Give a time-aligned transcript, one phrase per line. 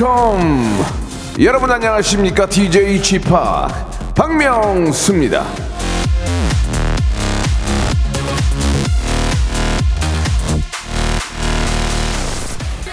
[0.00, 0.48] 컴.
[1.40, 2.46] 여러분 안녕하십니까?
[2.46, 3.20] DJ p
[4.14, 5.44] 박명수입니다.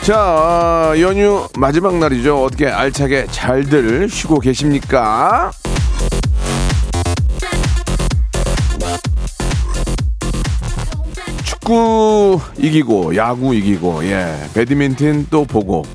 [0.01, 2.43] 자 어, 연휴 마지막 날이죠.
[2.43, 5.51] 어떻게 알차게 잘들 쉬고 계십니까?
[11.45, 14.35] 축구 이기고 야구 이기고 예.
[14.53, 15.85] 배드민턴 또 보고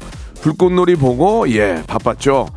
[0.42, 2.48] 불꽃놀이 보고 예 바빴죠.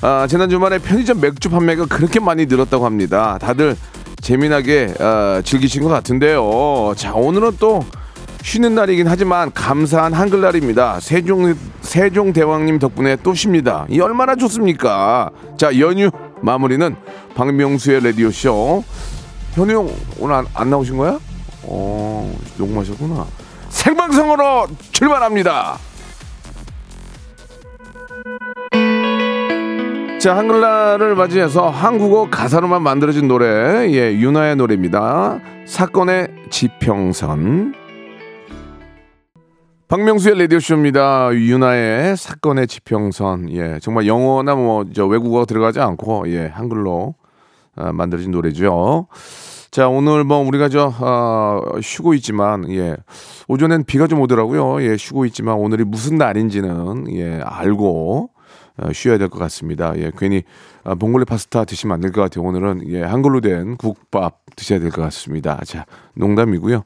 [0.00, 3.38] 아, 지난 주말에 편의점 맥주 판매가 그렇게 많이 늘었다고 합니다.
[3.40, 3.76] 다들
[4.20, 6.94] 재미나게 아, 즐기신 것 같은데요.
[6.96, 7.84] 자 오늘은 또
[8.42, 11.00] 쉬는 날이긴 하지만 감사한 한글날입니다.
[11.00, 13.86] 세종 세종 대왕님 덕분에 또 쉽니다.
[13.88, 15.30] 이 얼마나 좋습니까?
[15.56, 16.96] 자 연휴 마무리는
[17.34, 18.82] 박명수의 라디오 쇼.
[19.52, 21.18] 현우 형 오늘 안, 안 나오신 거야?
[21.62, 23.26] 어, 녹음하셨구나.
[23.68, 25.78] 생방송으로 출발합니다.
[30.24, 33.46] 자, 한글날을 맞이해서 한국어 가사로만 만들어진 노래,
[33.92, 35.38] 예, 윤아의 노래입니다.
[35.66, 37.74] 사건의 지평선.
[39.86, 41.28] 박명수의 라디오쇼입니다.
[41.34, 43.50] 윤아의 사건의 지평선.
[43.50, 47.16] 예, 정말 영어나 뭐, 저 외국어 들어가지 않고, 예, 한글로
[47.76, 49.08] 아, 만들어진 노래죠.
[49.70, 52.96] 자, 오늘 뭐 우리가 저, 어, 쉬고 있지만, 예.
[53.46, 54.82] 오전엔 비가 좀 오더라고요.
[54.84, 58.33] 예, 쉬고 있지만 오늘이 무슨 날인지는, 예, 알고, 어,
[58.92, 59.92] 쉬어야 될 것 같습니다.
[59.96, 60.42] 예, 괜히,
[60.84, 62.44] 아, 봉골레 파스타 드시면 안 될 것 같아요.
[62.44, 65.60] 오늘은, 예, 한글로 된 국밥 드셔야 될 것 같습니다.
[65.64, 66.82] 자, 농담이고요.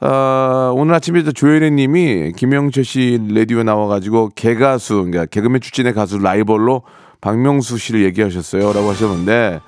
[0.00, 6.18] 어, 오늘 아침에 저 조혜래 님이 김영철 씨 라디오에 나와가지고 개가수, 그러니까 개그맨 출신의 가수
[6.18, 6.82] 라이벌로
[7.20, 8.72] 박명수 씨를 얘기하셨어요.
[8.72, 9.60] 라고 하셨는데,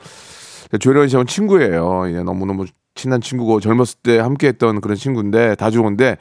[0.78, 2.04] 조혜련 씨하고 친구예요.
[2.14, 6.16] 예, 너무너무 친한 친구고 젊었을 때 함께 했던 그런 친구인데 다 좋은데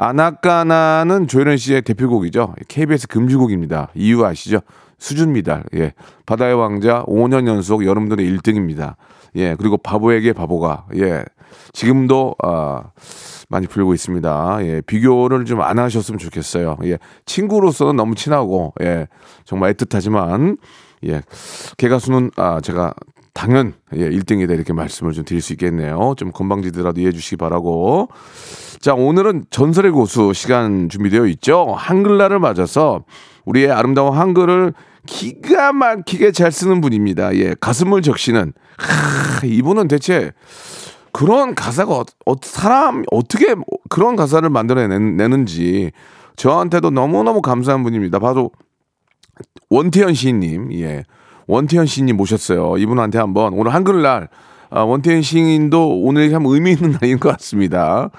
[0.00, 2.54] 아나까나는 조혜련 씨의 대표곡이죠.
[2.68, 3.90] KBS 금주곡입니다.
[3.94, 4.60] 이유 아시죠?
[4.98, 5.62] 수준 미달.
[5.74, 5.92] 예.
[6.24, 8.94] 바다의 왕자 5년 연속 여러분들의 1등입니다.
[9.36, 9.54] 예.
[9.56, 10.86] 그리고 바보에게 바보가.
[10.96, 11.22] 예.
[11.74, 12.84] 지금도 아
[13.50, 14.58] 많이 불고 있습니다.
[14.62, 14.80] 예.
[14.80, 16.78] 비교를 좀 안 하셨으면 좋겠어요.
[16.84, 16.98] 예.
[17.26, 19.06] 친구로서는 너무 친하고 예.
[19.44, 20.56] 정말 애틋하지만
[21.08, 21.20] 예.
[21.76, 22.94] 개가수는 아 제가
[23.34, 26.14] 당연 예, 1등이다 이렇게 말씀을 좀 드릴 수 있겠네요.
[26.16, 28.08] 좀 건방지더라도 이해해 주시기 바라고.
[28.80, 31.74] 자, 오늘은 전설의 고수 시간 준비되어 있죠.
[31.76, 33.04] 한글날을 맞아서
[33.44, 34.72] 우리의 아름다운 한글을
[35.06, 37.36] 기가 막히게 잘 쓰는 분입니다.
[37.36, 40.32] 예, 가슴을 적시는 하, 이분은 대체
[41.12, 43.54] 그런 가사가 어, 어, 사람 어떻게
[43.90, 45.92] 그런 가사를 만들어내는지
[46.36, 48.18] 저한테도 너무너무 감사한 분입니다.
[48.18, 48.50] 바로
[49.68, 51.04] 원태현 시인님, 예.
[51.46, 52.78] 원태현 시인님 모셨어요.
[52.78, 54.30] 이분한테 한번 오늘 한글날
[54.70, 58.10] 아, 원태현 시인도 오늘 참 의미 있는 날인 것 같습니다.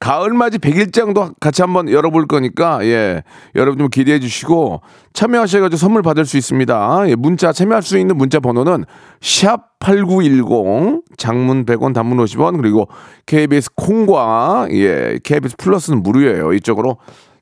[0.00, 3.24] 가을맞이 백일장도 같이 한번 열어볼 거니까 예
[3.56, 4.80] 여러분 좀 기대해 주시고
[5.12, 7.04] 참여하셔가지고 선물 받을 수 있습니다.
[7.08, 8.84] 예, 문자 참여할 수 있는 문자 번호는
[9.20, 12.86] 샵 #8910 장문 100원, 단문 50원 그리고
[13.26, 16.52] KBS 콩과 예 KBS 플러스는 무료예요.
[16.52, 16.98] 이쪽으로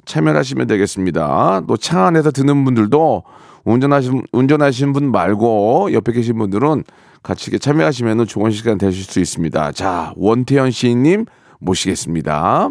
[0.06, 1.62] 참여하시면 되겠습니다.
[1.68, 3.22] 또 차 안에서 듣는 분들도
[3.66, 6.84] 운전하신 운전하시는 분 말고 옆에 계신 분들은
[7.22, 9.72] 같이 참여하시면 좋은 시간 되실 수 있습니다.
[9.72, 11.26] 자 원태현 시인님
[11.58, 12.70] 모시겠습니다.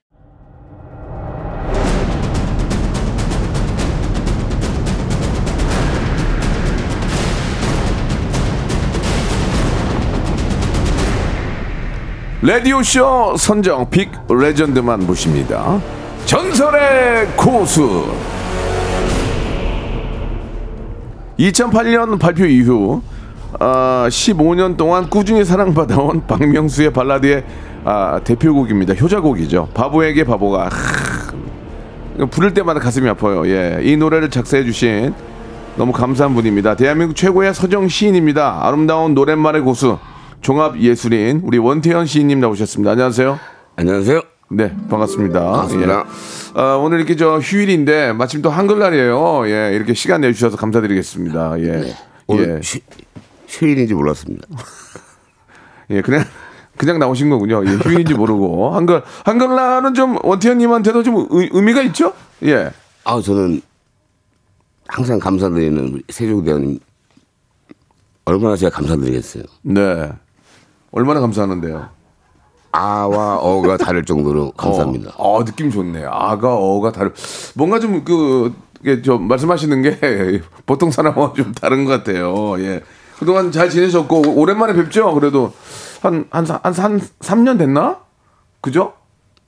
[12.43, 15.79] 라디오쇼 선정 빅 레전드만 모십니다.
[16.25, 18.11] 전설의 고수.
[21.37, 23.03] 2008년 발표 이후
[23.59, 27.43] 아, 15년 동안 꾸준히 사랑받아온 박명수의 발라드의
[27.85, 28.95] 아, 대표곡입니다.
[28.95, 29.69] 효자곡이죠.
[29.75, 30.69] 바보에게 바보가.
[30.69, 33.47] 하, 부를 때마다 가슴이 아파요.
[33.47, 35.13] 예, 이 노래를 작사해 주신
[35.75, 36.75] 너무 감사한 분입니다.
[36.75, 38.61] 대한민국 최고의 서정 시인입니다.
[38.65, 39.99] 아름다운 노랫말의 고수,
[40.41, 42.91] 종합 예술인 우리 원태현 시인님 나오셨습니다.
[42.91, 43.39] 안녕하세요.
[43.75, 44.21] 안녕하세요.
[44.49, 45.39] 네, 반갑습니다.
[45.39, 45.99] 반갑습니다.
[45.99, 46.59] 예.
[46.59, 49.47] 아, 오늘 이렇게 저 휴일인데 마침 또 한글날이에요.
[49.47, 51.59] 예, 이렇게 시간 내주셔서 감사드리겠습니다.
[51.59, 51.71] 예.
[51.71, 51.95] 네.
[52.27, 52.61] 오늘 예.
[52.61, 52.81] 쉬,
[53.47, 54.47] 휴일인지 몰랐습니다.
[55.91, 56.25] 예, 그냥
[56.75, 57.63] 그냥 나오신 거군요.
[57.65, 62.13] 예, 휴일인지 모르고 한글 한글날은 좀 원태현님한테도 좀 의, 의미가 있죠?
[62.43, 62.71] 예.
[63.03, 63.61] 아 저는
[64.87, 66.79] 항상 감사드리는 우리 세종대원님
[68.25, 69.43] 얼마나 제가 감사드리겠어요.
[69.61, 70.09] 네.
[70.91, 71.89] 얼마나 감사하는데요.
[72.73, 75.11] 아와 어가 다를 정도로 감사합니다.
[75.17, 76.05] 어, 어, 느낌 좋네.
[76.05, 77.11] 아가 어가 다르.
[77.55, 82.55] 뭔가 좀그 이게 좀 말씀하시는 게 보통 사람과 좀 다른 것 같아요.
[82.59, 82.81] 예.
[83.19, 85.13] 그동안 잘 지내셨고 오랜만에 뵙죠.
[85.13, 85.53] 그래도
[86.01, 87.99] 한 한한 3년 됐나?
[88.61, 88.93] 그죠?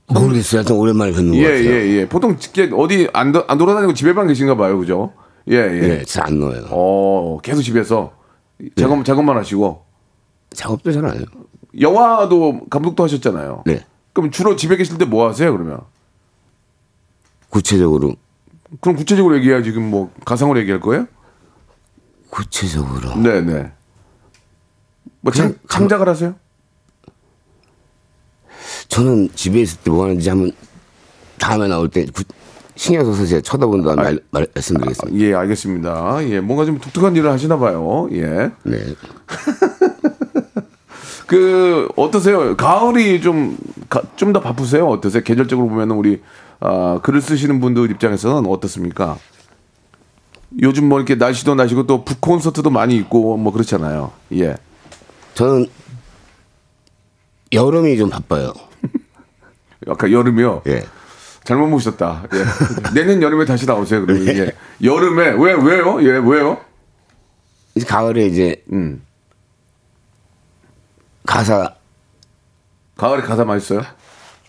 [0.08, 0.58] 모르겠어요.
[0.60, 1.70] 하여튼 오랜만에 뵙는 것 예, 같아요.
[1.70, 2.08] 예, 예.
[2.08, 4.78] 보통 이게 어디 안, 도- 안 돌아다니고 집에만 계신가 봐요.
[4.78, 5.12] 그죠?
[5.50, 5.80] 예, 예.
[5.80, 6.66] 네, 잘안 넣어요.
[6.70, 8.12] 어, 계속 집에서
[8.76, 9.83] 작업 작업만 하시고
[10.54, 11.24] 작업도 잘안 해요.
[11.80, 13.64] 영화도 감독도 하셨잖아요.
[13.66, 13.84] 네.
[14.12, 15.50] 그럼 주로 집에 계실 때 뭐 하세요?
[15.52, 15.80] 그러면?
[17.50, 18.14] 구체적으로
[18.80, 21.06] 그럼 구체적으로 얘기해야 지금 뭐 가상으로 얘기할 거예요?
[22.30, 23.72] 구체적으로 네, 네.
[25.20, 26.34] 뭐 창, 창작을 하세요?
[28.88, 30.52] 저는 집에 있을 때 뭐 하는지 한번
[31.38, 32.24] 다음에 나올 때 구-
[32.76, 35.18] 신경 써서 제가 쳐다본 다음에 말, 말, 말씀드리겠습니다.
[35.24, 36.28] 예, 알겠습니다.
[36.28, 38.08] 예, 뭔가 좀 독특한 일을 하시나 봐요.
[38.12, 38.50] 예.
[38.64, 38.78] 네.
[41.26, 42.56] 그 어떠세요?
[42.56, 43.56] 가을이 좀
[44.16, 44.88] 좀 더 바쁘세요?
[44.88, 45.22] 어떠세요?
[45.22, 46.20] 계절적으로 보면은 우리
[46.60, 49.18] 아, 글을 쓰시는 분들 입장에서는 어떻습니까?
[50.62, 54.12] 요즘 뭐 이렇게 날씨도 날씨고 또 북 콘서트도 많이 있고 뭐 그렇잖아요.
[54.34, 54.56] 예.
[55.34, 55.66] 저는
[57.52, 58.52] 여름이 좀 바빠요.
[59.88, 60.62] 아까 여름이요.
[60.68, 60.84] 예.
[61.44, 62.24] 잘못 보셨다.
[62.32, 62.44] 예.
[62.94, 64.04] 내년 여름에 다시 나오세요.
[64.06, 64.52] 그러면 예.
[64.82, 66.02] 여름에 왜 왜요?
[66.02, 66.58] 예, 왜요?
[67.74, 69.02] 이제 가을에 이제 음.
[71.26, 71.74] 가사
[72.96, 73.80] 가을에 가사 많이 써요?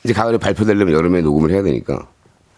[0.04, 2.08] 이제 가을에 발표되려면 여름에 녹음을 해야 되니까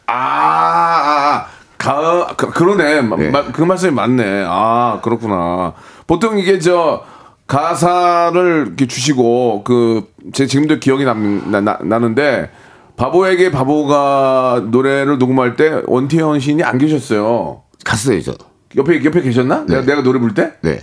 [0.08, 1.48] 아, 아, 아.
[1.78, 3.02] 가, 그, 그러네.
[3.02, 3.30] 마- 네.
[3.30, 4.46] 마- 그 말씀이 맞네.
[4.48, 5.74] 아, 그렇구나.
[6.08, 7.04] 보통 이게 저,
[7.46, 12.50] 가사를 이렇게 주시고, 그, 제 지금도 기억이 남, 나, 나, 나는데,
[12.96, 17.64] 바보에게 바보가 노래를 녹음할 때 원태현 시인이 안 계셨어요.
[17.86, 18.34] 갔어요 저.
[18.76, 19.66] 옆에, 옆에 계셨나?
[19.68, 20.54] 내가, 내가 노래 부를 때?
[20.62, 20.80] 네.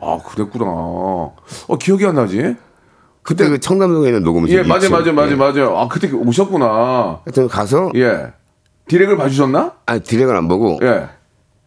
[0.00, 0.64] 아, 그랬구나.
[0.68, 2.54] 어, 기억이 안 나지?
[3.26, 4.96] 그때 그 청담동에 있는 녹음실 예, 맞아, 있죠.
[4.96, 5.34] 맞아, 맞아, 예.
[5.34, 5.62] 맞아.
[5.64, 7.20] 아, 그때 오셨구나.
[7.24, 8.32] 하여튼 가서 예.
[8.86, 9.72] 디렉을 봐주셨나?
[9.84, 11.08] 아 디렉을 안 보고 예.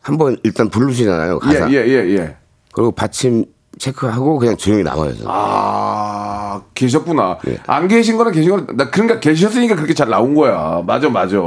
[0.02, 1.70] 한번 일단 부르시잖아요 예, 가사.
[1.72, 2.38] 예, 예, 예.
[2.72, 3.44] 그리고 받침
[3.78, 5.14] 체크하고 그냥 조용히 나와요.
[5.14, 5.26] 저는.
[5.28, 7.40] 아, 계셨구나.
[7.48, 7.58] 예.
[7.68, 10.82] 안 계신 거랑 계신 거랑, 나, 그러니까 계셨으니까 그렇게 잘 나온 거야.
[10.86, 11.38] 맞아, 맞아.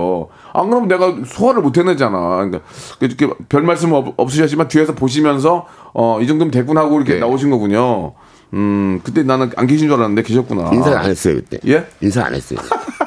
[0.55, 2.19] 안 그러면 내가 소화를 못 해내잖아.
[2.37, 2.61] 그러니까,
[3.01, 7.21] 이렇게 별 말씀 없, 없으셨지만 뒤에서 보시면서, 어, 이 정도면 됐구나 하고 이렇게 네.
[7.21, 8.15] 나오신 거군요.
[8.55, 10.71] 음, 그때 나는 안 계신 줄 알았는데 계셨구나.
[10.73, 11.59] 인사를 안 했어요 그때.
[11.67, 11.87] 예?
[12.01, 12.59] 인사 안 했어요.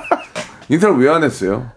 [0.69, 1.69] 인사를 왜 안 했어요?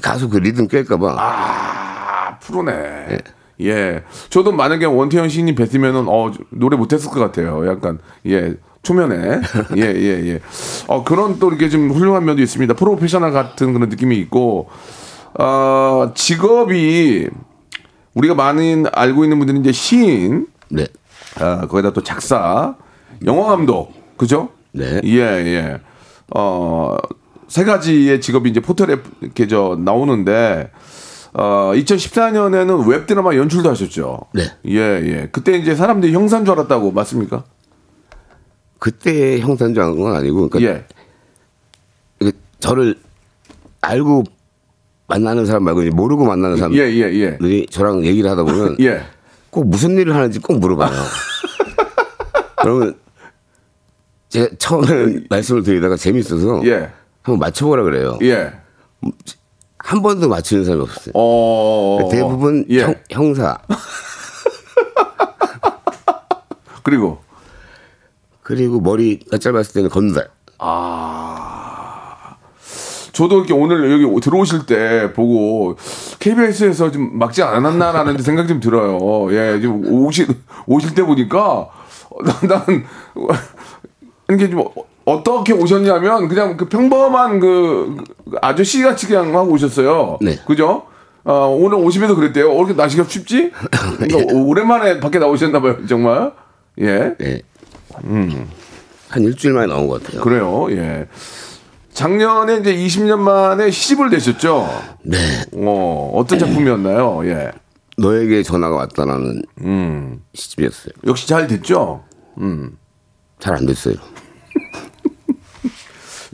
[0.00, 1.14] 가수 그 리듬 깰까봐.
[1.18, 3.18] 아, 프로네.
[3.62, 4.02] 예.
[4.28, 7.66] 저도 만약에 원태현 시인님 뵀으면은, 어, 노래 못했을 것 같아요.
[7.68, 8.54] 약간, 예.
[8.82, 9.40] 초면에.
[9.78, 10.40] 예, 예, 예.
[10.88, 12.74] 어, 그런 또 이렇게 좀 훌륭한 면도 있습니다.
[12.74, 14.68] 프로페셔널 같은 그런 느낌이 있고,
[15.38, 17.28] 어, 직업이,
[18.14, 20.86] 우리가 많은 알고 있는 분들은 이제 시인, 네.
[21.40, 22.76] 아, 거기다 또 작사,
[23.24, 24.50] 영화 감독, 그죠?
[24.72, 25.00] 네.
[25.04, 25.80] 예, 예.
[26.34, 26.96] 어,
[27.48, 30.70] 세 가지의 직업이 이제 포털에 이렇게 저 나오는데,
[31.32, 34.20] 어, 2014년에는 웹드라마 연출도 하셨죠?
[34.32, 34.44] 네.
[34.66, 35.28] 예, 예.
[35.32, 37.44] 그때 이제 사람들이 형사인 줄 알았다고, 맞습니까?
[38.78, 40.84] 그때 형사인 줄 아는 건 아니고, 그러니까 예.
[42.20, 42.96] 이게 저를
[43.80, 44.24] 알고
[45.06, 47.26] 만나는 사람 말고 모르고 만나는 예, 예, 예.
[47.38, 49.02] 사람들이 저랑 얘기를 하다 보면 예.
[49.50, 50.90] 꼭 무슨 일을 하는지 꼭 물어봐요.
[52.64, 52.94] 그러면
[54.28, 56.90] 제가 처음에 말씀을 드리다가 재밌어서 예.
[57.22, 58.18] 한번 맞춰보라 그래요.
[58.22, 58.52] 예.
[59.78, 61.12] 한 번도 맞추는 사람이 없었어요.
[61.14, 62.08] 어.
[62.10, 62.82] 대부분 예.
[62.82, 63.58] 형, 형사
[66.82, 67.18] 그리고,
[68.42, 70.28] 그리고 머리가 짧았을 때는 건달.
[73.12, 75.76] 저도 이렇게 오늘 여기 들어오실 때 보고
[76.18, 79.32] KBS에서 좀 막지 않았나라는 생각이 좀 들어요.
[79.32, 80.26] 예, 지금 오실
[80.66, 81.83] 오실 때 보니까 어,
[82.22, 82.84] 난
[84.32, 84.64] 이게 좀
[85.04, 87.96] 어떻게 오셨냐면 그냥 그 평범한 그
[88.40, 90.18] 아저씨 같이 그냥 하고 오셨어요.
[90.20, 90.38] 네.
[90.46, 90.86] 그죠?
[91.24, 92.50] 어, 오늘 오시면서 그랬대요.
[92.50, 93.50] 어, 이렇게 날씨가 춥지?
[93.98, 96.32] 그러니까 오랜만에 밖에 나오셨나 봐요, 정말.
[96.80, 97.14] 예.
[97.18, 97.42] 네.
[99.08, 100.20] 한 일주일 만에 나온 것 같아요.
[100.22, 100.66] 그래요.
[100.70, 101.06] 예.
[101.92, 104.68] 작년에 이제 20년 만에 시집을 내셨죠.
[105.02, 105.16] 네.
[105.54, 107.22] 어, 어떤 작품이었나요?
[107.26, 107.52] 예.
[107.96, 110.22] 너에게 전화가 왔다라는 음.
[110.34, 110.92] 시집이었어요.
[111.06, 112.04] 역시 잘 됐죠.
[113.38, 113.94] 잘안 됐어요.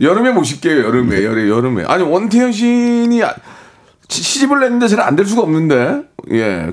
[0.00, 0.79] 여름에 모실게요.
[0.85, 1.23] 여름에.
[1.25, 1.85] 여름 여름에.
[1.85, 3.35] 아니 원태현 시인이 아-
[4.09, 6.05] 시- 시집을 냈는데 잘 안 될 수가 없는데.
[6.33, 6.73] 예.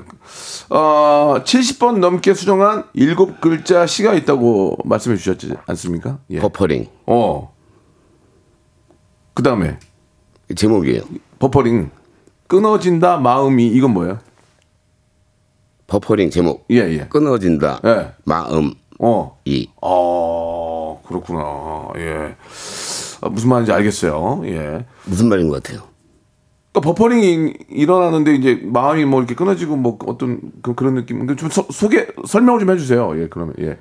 [0.70, 6.18] 어, 70번 넘게 수정한 일곱 글자 시가 있다고 말씀해 주셨지 않습니까?
[6.30, 6.38] 예.
[6.40, 7.54] 버퍼링 어.
[9.34, 9.78] 그 다음에
[10.54, 11.02] 제목이에요.
[11.38, 11.90] 버퍼링
[12.46, 14.18] 끊어진다 마음이 이건 뭐예요?
[15.88, 17.06] 버퍼링 제목 예, 예.
[17.08, 18.12] 끊어진다 예.
[18.24, 19.38] 마음 어.
[19.44, 21.88] 이 어, 그렇구나.
[21.96, 22.36] 예.
[23.20, 24.42] 아, 무슨 말인지 알겠어요.
[24.44, 24.84] 예.
[25.06, 25.88] 무슨 말인 것 같아요?
[26.72, 31.26] 그러니까 버퍼링이 일어나는데 이제 마음이 뭐 이렇게 끊어지고 뭐 어떤 그, 그런 느낌.
[31.36, 33.20] 좀 소, 소개 설명을 좀 해주세요.
[33.20, 33.78] 예, 그러면 예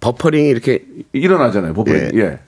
[0.00, 1.74] 버퍼링이 이렇게 일어나잖아요.
[1.74, 2.10] 버퍼링.
[2.14, 2.18] 예.
[2.20, 2.38] 예.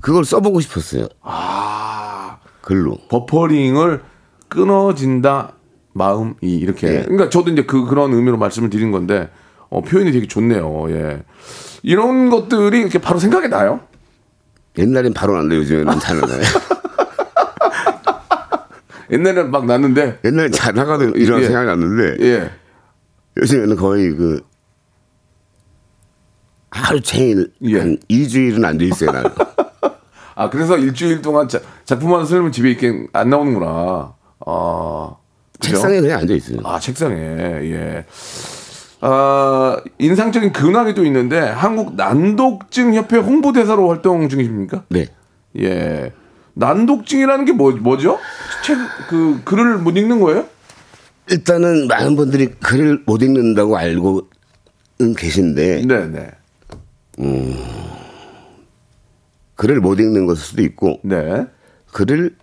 [0.00, 1.08] 그걸 써보고 싶었어요.
[1.20, 2.96] 아 글로.
[3.08, 4.02] 버퍼링을
[4.48, 5.52] 끊어진다
[5.92, 6.88] 마음이 이렇게.
[6.88, 7.02] 예.
[7.02, 9.30] 그러니까 저도 이제 그 그런 의미로 말씀을 드린 건데
[9.68, 10.90] 어, 표현이 되게 좋네요.
[10.90, 11.22] 예.
[11.82, 13.80] 이런 것들이 이렇게 바로 생각이 나요.
[14.78, 16.42] 옛날엔 바로 난데 요즘에는 잘안 나요.
[19.10, 21.44] 옛날에는 막 났는데 옛날에 잘 나가도 이런 예.
[21.46, 22.50] 생각이 났는데 예.
[23.38, 24.40] 요즘에는 거의 그
[26.70, 27.80] 하루 종일 예.
[27.80, 29.30] 한 2주일은 안 돼 있어요 나는.
[30.36, 34.14] 아 그래서 일주일 동안 자, 작품 하나 쓰려면 집에 이렇게 안 나오는구나.
[34.46, 35.16] 아
[35.60, 35.74] 그죠?
[35.74, 36.58] 책상에 그냥 앉아 있어요.
[36.64, 38.04] 아 책상에 예.
[39.00, 44.84] 아 인상적인 근황이 또 있는데 한국 난독증 협회 홍보대사로 활동 중이십니까?
[44.88, 45.06] 네.
[45.58, 46.12] 예.
[46.54, 48.18] 난독증이라는 게 뭐, 뭐죠?
[48.64, 48.76] 책,
[49.08, 50.46] 그, 글을 못 읽는 거예요?
[51.30, 54.24] 일단은 많은 분들이 글을 못 읽는다고 알고는
[55.16, 56.30] 계신데 네네.
[59.54, 61.46] 글을 못 읽는 것일 수도 있고 네.
[61.92, 62.36] 글을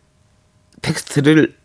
[0.82, 1.57] 텍스트를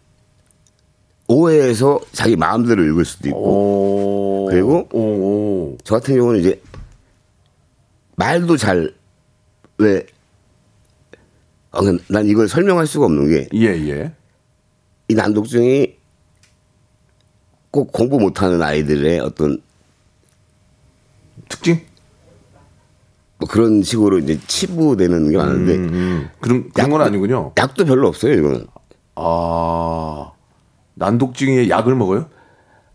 [1.33, 4.47] 오해해서 자기 마음대로 읽을 수도 있고 오.
[4.51, 4.87] 그리고?
[4.93, 5.79] 오, 오.
[5.83, 6.61] 저 같은 경우는 이제
[8.17, 8.93] 말도 잘왜
[11.73, 14.13] 어, 난 이걸 설명할 수가 없는 게이 예, 예.
[15.15, 15.97] 난독증이
[17.71, 19.63] 꼭 공부 못하는 아이들의 어떤
[21.49, 21.81] 특징?
[23.39, 27.53] 뭐 그런 식으로 이제 치부되는 게 많은데 음, 그런, 그런 건 아니군요.
[27.57, 28.67] 약도 별로 없어요 이거는
[29.15, 30.32] 아.
[30.95, 32.27] 난독증에 약을 먹어요?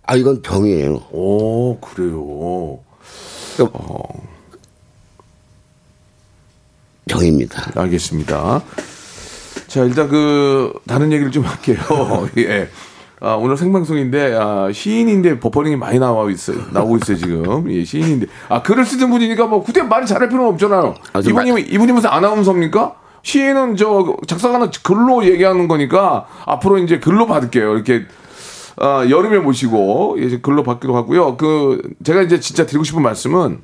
[0.06, 2.80] 아 이건 병이에요 오, 그래요.
[3.56, 3.80] 그러니까
[7.08, 8.62] 병입니다 알겠습니다.
[9.68, 11.77] 자, 일단 그 다른 얘기를 좀 할게요.
[12.38, 12.70] 예.
[13.20, 16.60] 아, 오늘 생방송인데 아, 시인인데 버퍼링이 많이 나와 있어요.
[16.72, 17.72] 나오고 있어요 지금.
[17.72, 20.96] 예, 시인인데 아 글을 쓰는 분이니까 뭐 굳이 말을 잘할 필요는 없잖아요.
[21.13, 22.96] 아, 저 이분이 이분이 무슨 아나운서입니까?
[23.24, 27.74] 시인은 저 작사가는 글로 얘기하는 거니까 앞으로 이제 글로 받을게요.
[27.74, 28.05] 이렇게
[28.77, 31.38] 아, 여름에 모시고 이제 글로 받기로 하고요.
[31.38, 33.62] 그 제가 이제 진짜 드리고 싶은 말씀은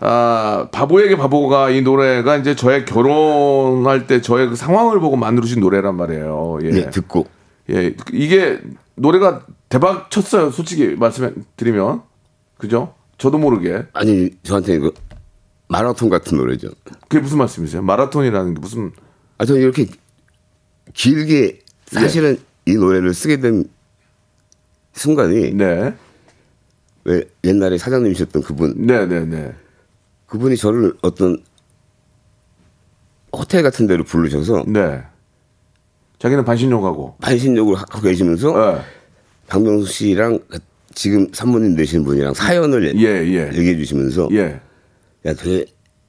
[0.00, 5.96] 아, 바보에게 바보가 이 노래가 이제 저의 결혼할 때 저의 그 상황을 보고 만들어진 노래란
[5.96, 6.58] 말이에요.
[6.62, 6.70] 예.
[6.70, 7.26] 네 듣고
[7.70, 7.94] 예.
[8.12, 8.60] 이게
[8.94, 10.50] 노래가 대박 쳤어요.
[10.50, 12.02] 솔직히 말씀해 드리면.
[12.56, 12.94] 그죠?
[13.18, 13.84] 저도 모르게.
[13.92, 14.92] 아니 저한테 이거
[15.70, 16.68] 마라톤 같은 노래죠
[17.08, 17.82] 그게 무슨 말씀이세요?
[17.82, 18.92] 마라톤이라는 게 무슨
[19.38, 19.86] 아 저는 이렇게
[20.92, 23.64] 길게 사실은 이 노래를 쓰게 된
[24.92, 25.94] 순간이 네.
[27.04, 29.54] 왜 옛날에 사장님이셨던 그분 네, 네, 네.
[30.26, 31.42] 그분이 저를 어떤
[33.32, 35.02] 호텔 같은 데로 부르셔서 네.
[36.18, 37.16] 자기는 반신욕하고.
[37.20, 38.80] 반신욕을 하고 계시면서 예.
[39.46, 40.40] 박명수 씨랑
[40.94, 43.50] 지금 산모님 되신 분이랑 사연을 예, 예.
[43.56, 44.60] 얘기해 주시면서 예.
[45.26, 45.64] 야 되게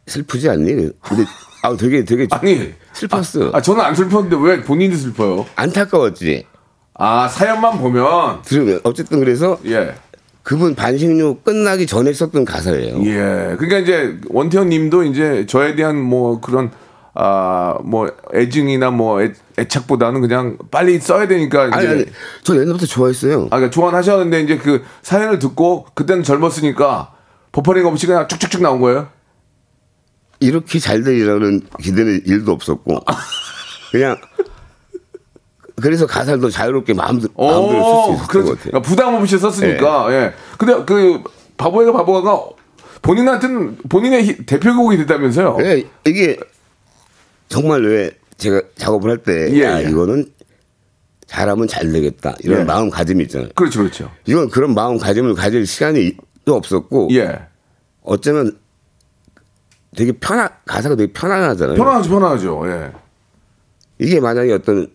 [0.07, 0.73] 슬프지 않니?
[1.01, 1.25] 근데
[1.63, 2.73] 아 되게 되게 아니.
[2.93, 3.51] 슬펐어.
[3.53, 5.45] 아, 저는 안 슬펐는데 왜 본인이 슬퍼요?
[5.55, 6.45] 안타까웠지.
[6.93, 9.95] 아, 사연만 보면 들으면 어쨌든 그래서 예.
[10.43, 13.01] 그분 반신욕 끝나기 전에 썼던 가사예요.
[13.05, 13.55] 예.
[13.57, 16.71] 그러니까 이제 원태현 님도 이제 저에 대한 뭐 그런
[17.13, 22.05] 아, 뭐 애증이나 뭐 애, 애착보다는 그냥 빨리 써야 되니까 이제 아니 아니
[22.43, 23.45] 저 옛날부터 좋아했어요.
[23.51, 27.13] 아, 그러니까 조언하셨는데 이제 그 사연을 듣고 그때는 젊었으니까
[27.51, 29.09] 버퍼링 없이 그냥 쭉쭉쭉 나온 거예요.
[30.39, 32.99] 이렇게 잘 되리라는 기대는 일도 없었고
[33.91, 34.17] 그냥
[35.81, 38.71] 그래서 가사를 더 자유롭게 마음대로, 마음대로 쓸수 그래서 것 같아요.
[38.71, 40.07] 그러니까 부담 없이 썼으니까.
[40.13, 40.33] 예.
[40.57, 41.23] 근데 그
[41.57, 42.49] 바보애가 바보가
[43.01, 45.57] 본인한테는 본인의 히- 대표곡이 됐다면서요.
[45.61, 46.37] 예, 이게
[47.49, 49.89] 정말 왜 제가 작업을 할때 예, 야, 예.
[49.89, 50.25] 이거는
[51.25, 52.63] 잘하면 잘 되겠다 이런 예.
[52.63, 53.49] 마음가짐이 있잖아요.
[53.55, 54.11] 그렇죠, 그렇죠.
[54.25, 57.39] 이건 그런 마음가짐을 가질 시간이 또 없었고 예.
[58.01, 58.57] 어쩌면
[59.95, 61.77] 되게 편한 가사가 되게 편안하잖아요.
[61.77, 62.61] 편안하죠, 편안하죠.
[62.67, 62.91] 예.
[63.99, 64.87] 이게 만약에 어떤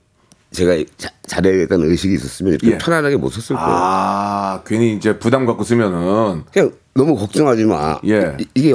[0.52, 2.78] 제가 자- 잘해야겠다는 의식이 있었으면 이렇게 예.
[2.78, 3.76] 편안하게 못 썼을 거예요.
[3.78, 8.00] 아, 괜히 이제 부담 갖고 쓰면은 그냥 너무 걱정하지 마.
[8.06, 8.36] 예.
[8.40, 8.72] 이- 이게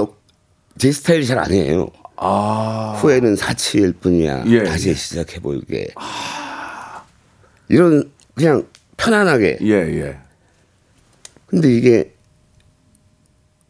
[0.77, 1.87] 제 스타일이 잘 아니에요.
[2.17, 2.95] 아.
[2.99, 4.43] 후회는 사치일 뿐이야.
[4.47, 4.93] 예, 다시 예.
[4.93, 5.87] 시작해 볼게.
[7.67, 9.57] 이런 그냥 편안하게.
[9.63, 10.19] 예, 예.
[11.47, 12.13] 근데 이게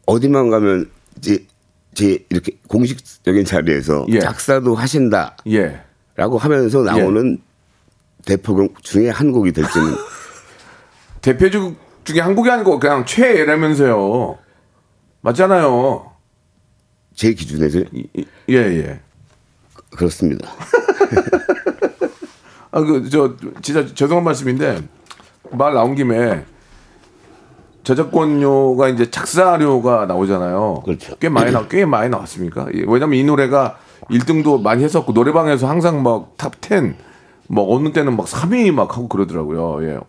[0.05, 1.45] 어디만 가면 이제
[1.93, 4.19] 제 이렇게 공식적인 자리에서 예.
[4.19, 5.83] 작사도 하신다라고 예.
[6.17, 7.37] 하면서 나오는
[8.25, 9.95] 대표곡 중에 한 곡이 될지는
[11.21, 14.37] 대표적 중에 한 곡이 아니고 그냥 최애라면서요.
[15.21, 16.11] 맞잖아요.
[17.13, 17.81] 제 기준에서
[18.49, 18.99] 예, 예.
[19.91, 20.49] 그렇습니다.
[22.71, 24.81] 아, 그, 저, 진짜 죄송한 말씀인데,
[25.51, 26.45] 말 나온 김에,
[27.83, 30.83] 저작권료가 이제 작사료가 나오잖아요.
[30.85, 31.15] 그렇죠.
[31.19, 32.67] 꽤 많이 나, 꽤 많이 나왔습니까?
[32.75, 33.77] 예, 왜냐면 이 노래가
[34.09, 36.95] 1등도 많이 했었고, 노래방에서 항상 막 top 10,
[37.47, 39.83] 뭐 어느 때는 막 3위 막 하고 그러더라고요.
[39.87, 39.99] 예.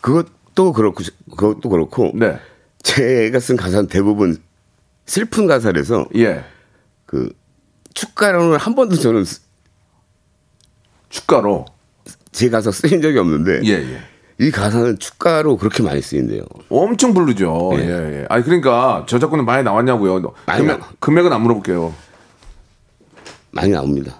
[0.00, 1.02] 그것도 그렇고
[1.36, 2.38] 그것도 그렇고 네.
[2.82, 4.36] 제가 쓴 가사는 대부분
[5.06, 6.44] 슬픈 가사라서 예.
[7.06, 7.30] 그
[7.94, 9.40] 축가로는 한 번도 저는 쓰-
[11.08, 11.66] 축가로.
[12.32, 14.00] 제 가사 쓰인 적이 없는데 예, 예.
[14.40, 16.42] 이 가사는 축가로 그렇게 많이 쓰인대요.
[16.68, 17.70] 엄청 부르죠.
[17.74, 17.80] 예,
[18.20, 18.26] 예.
[18.28, 20.32] 아니, 그러니까 저작권은 많이 나왔냐고요.
[20.46, 20.90] 많이 금액, 나와.
[21.00, 21.92] 금액은 안 물어볼게요.
[23.50, 24.14] 많이 나옵니다.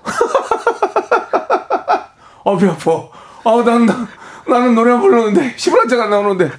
[2.45, 3.09] 아, 배 아파.
[3.45, 4.09] 아, 난, 나,
[4.49, 6.51] 나는 노래만 부르는데, 10원짜리 안 나오는데.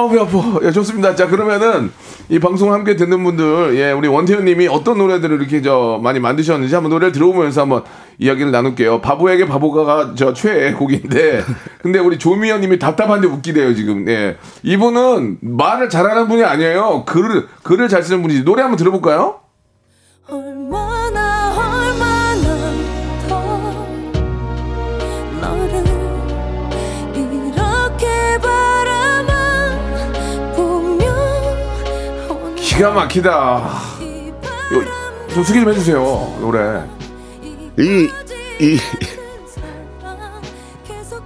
[0.00, 0.58] 아, 배 아파.
[0.62, 1.14] 예, 좋습니다.
[1.14, 1.92] 자, 그러면은,
[2.30, 6.74] 이 방송 함께 듣는 분들, 예, 우리 원태현 님이 어떤 노래들을 이렇게 저 많이 만드셨는지
[6.74, 7.84] 한번 노래를 들어보면서 한번
[8.18, 9.02] 이야기를 나눌게요.
[9.02, 11.42] 바보에게 바보가 저 최애 곡인데,
[11.82, 14.08] 근데 우리 조미연 님이 답답한데 웃기대요, 지금.
[14.08, 14.38] 예.
[14.62, 17.04] 이분은 말을 잘하는 분이 아니에요.
[17.04, 18.44] 글을, 글을 잘 쓰는 분이지.
[18.44, 19.40] 노래 한번 들어볼까요?
[32.70, 33.68] 기가 막히다.
[34.00, 34.84] 이 요,
[35.34, 35.98] 좀 소개 좀 해주세요,
[36.40, 36.82] 노래.
[37.78, 38.08] 이,
[38.60, 38.78] 이,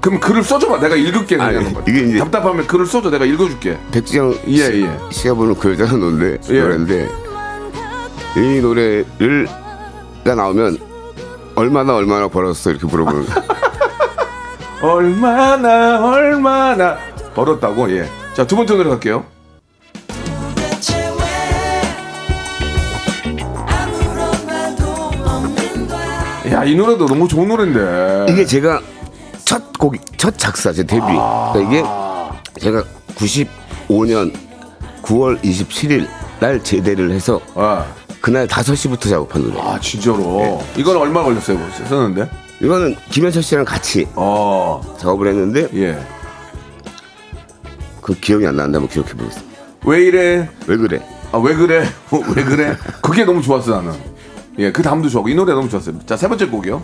[0.01, 0.81] 그럼 글을 써줘봐.
[0.81, 1.37] 내가 읽을게.
[1.37, 1.57] 그냥.
[1.57, 3.11] 아니, 이게 이제- 답답하면 글을 써줘.
[3.11, 3.79] 내가 읽어줄게.
[3.93, 4.99] 백지영 예, 씨- 예.
[5.11, 6.61] 씨가 부르는 그 여자는 노래, 예.
[6.61, 7.09] 노래인데
[8.37, 9.49] 이 노래를
[10.25, 10.79] 가 나오면
[11.55, 13.43] 얼마나 얼마나 벌었어 이렇게 물어보는 거예요.
[14.83, 16.99] 얼마나 얼마나
[17.35, 17.91] 벌었다고.
[17.97, 18.09] 예.
[18.35, 19.25] 자 두 번째 노래 갈게요.
[26.65, 28.33] 야야이 노래도 너무 좋은 노래인데.
[28.33, 28.81] 이게 제가
[29.45, 31.03] 첫 곡, 첫 작사, 제 데뷔.
[31.03, 31.83] 그러니까 이게
[32.61, 32.83] 제가
[33.15, 34.33] 95년
[35.03, 36.09] 9월 27일
[36.41, 37.85] 날 제대를 해서 아,
[38.21, 39.61] 그날 5시부터 작업한 노래.
[39.61, 40.63] 아 진짜로.
[40.77, 41.59] 이건 얼마 걸렸어요?
[41.59, 42.29] 뭐, 썼는데?
[42.61, 44.81] 이거는 김현철 씨랑 같이 어.
[44.99, 45.99] 작업을 했는데 예.
[48.01, 49.55] 그 기억이 안 한번 기억해 보겠습니다.
[49.85, 50.49] 왜 이래?
[50.67, 51.01] 왜 그래?
[51.33, 51.85] 아 왜 그래?
[52.37, 52.77] 왜 그래?
[53.03, 53.93] 그게 너무 좋았어 나는.
[54.59, 55.99] 예, 그 다음도 좋았고 이 노래 너무 좋았어요.
[56.07, 56.83] 자 세 번째 곡이요.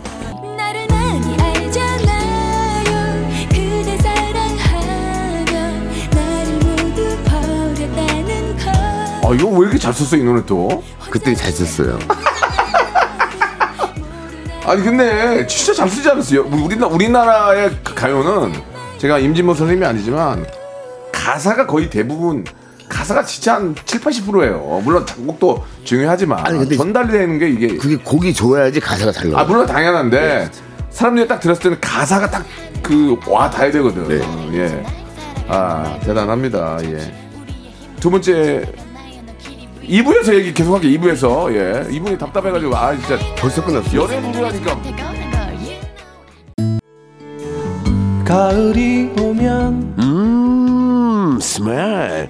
[9.23, 10.83] 아 이거 왜 이렇게 잘 썼어 이 노래 또?
[11.09, 11.97] 그때 잘 썼어요.
[14.65, 16.41] 아니 근데 진짜 잘 쓰지 않았어요?
[16.43, 18.53] 우리나 우리나라의 그 가요는
[18.97, 20.45] 제가 임진모 선생님이 아니지만
[21.11, 22.43] 가사가 거의 대부분
[22.91, 24.81] 가사가 진짜 한 7, 80%예요.
[24.83, 29.41] 물론 작곡도 중요하지만 아니, 근데 전달되는 게 이게 그게 곡이 좋아야지 가사가 잘 나와.
[29.41, 30.49] 아 물론 당연한데
[30.89, 32.45] 사람들이 딱 들었을 때는 가사가 딱
[32.83, 34.07] 그 와 닿아야 되거든.
[34.07, 34.57] 네.
[34.57, 34.83] 예.
[35.47, 36.79] 아 대단합니다.
[36.83, 37.13] 예.
[37.99, 38.63] 두 번째
[39.83, 41.87] 2부에서 얘기 계속할게 2부에서 예.
[41.93, 44.01] 이분이 답답해가지고 아 진짜 벌써 끝났어요.
[44.01, 44.77] 연애 부부하니까
[48.25, 52.29] 가을이 오면 음 스멜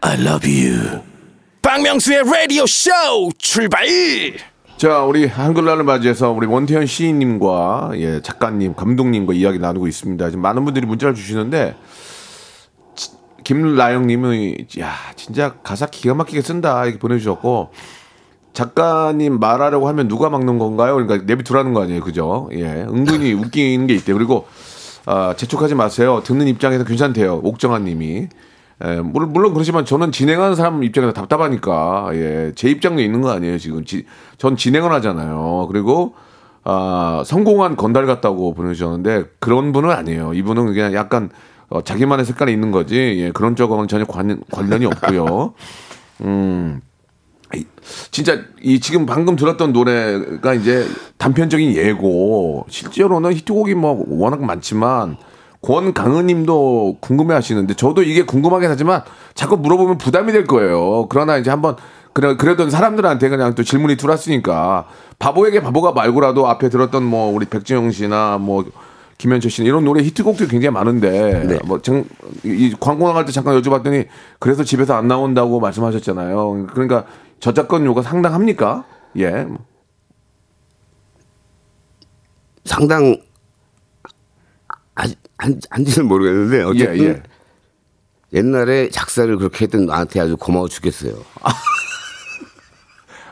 [0.00, 1.00] I love you
[1.62, 2.90] 박명수의 라디오 쇼
[3.38, 3.86] 출발
[4.76, 10.26] 자, 우리 한글날을 맞이해서 우리 원태현 시인님과 예, 작가님, 감독님과 이야기 나누고 있습니다.
[10.30, 11.74] 지금 많은 분들이 문자를 주시는데
[12.94, 13.10] 지-
[13.42, 17.72] 김라영님이 야 진짜 가사 기가 막히게 쓴다 이렇게 보내주셨고
[18.52, 20.94] 작가님 말하려고 하면 누가 막는 건가요?
[20.94, 22.48] 그러니까 내비두라는 거 아니에요, 그죠?
[22.52, 24.16] 예, 은근히 웃기는 게 있대 요.
[24.16, 24.46] 그리고
[25.06, 26.22] 아, 재촉하지 마세요.
[26.24, 27.40] 듣는 입장에서 괜찮대요.
[27.42, 28.28] 옥정아님이.
[28.84, 33.58] 예, 물론, 물론 그렇지만 저는 진행하는 사람 입장에서 답답하니까 예, 제 입장도 있는 거 아니에요
[33.58, 33.84] 지금.
[33.84, 34.04] 지,
[34.36, 35.66] 전 진행을 하잖아요.
[35.70, 36.14] 그리고
[36.64, 40.32] 아, 성공한 건달 같다고 보내주셨는데 그런 분은 아니에요.
[40.34, 41.30] 이분은 그냥 약간
[41.70, 42.96] 어, 자기만의 색깔이 있는 거지.
[43.18, 45.54] 예, 그런 쪽하고는 전혀 관, 관련이 없고요.
[46.22, 46.80] 음.
[47.54, 47.64] 이-
[48.10, 50.86] 진짜 이 지금 방금 들었던 노래가 이제
[51.16, 55.16] 단편적인 예고 실제로는 히트곡이 뭐 워낙 많지만
[55.62, 59.02] 권강은님도 궁금해하시는데 저도 이게 궁금하긴 하지만
[59.34, 61.06] 자꾸 물어보면 부담이 될 거예요.
[61.08, 61.76] 그러나 이제 한번
[62.12, 64.86] 그래 그래도 사람들한테 그냥 또 질문이 들어왔으니까
[65.18, 68.64] 바보에게 바보가 말고라도 앞에 들었던 뭐 우리 백지영 씨나 뭐
[69.18, 71.58] 김현철 씨는 이런 노래 히트곡들이 굉장히 많은데 네.
[71.64, 74.06] 뭐이 광고 나갈 때 잠깐 여쭤봤더니
[74.38, 76.68] 그래서 집에서 안 나온다고 말씀하셨잖아요.
[76.72, 77.04] 그러니까
[77.40, 78.84] 저작권료가 상당합니까?
[79.16, 79.30] 예.
[79.30, 79.58] 뭐.
[82.64, 83.16] 상당
[84.98, 87.22] 아직 한, 한지는 모르겠는데 어쨌든 예, 예.
[88.32, 91.14] 옛날에 작사를 그렇게 했던 나한테 아주 고마워 죽겠어요.